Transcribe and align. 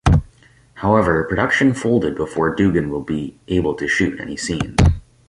However 0.73 1.25
production 1.25 1.75
folded 1.75 2.15
before 2.15 2.55
Dugan 2.55 2.89
would 2.89 3.05
be 3.05 3.37
able 3.49 3.75
to 3.75 3.87
shoot 3.87 4.19
any 4.19 4.35
scenes. 4.35 4.77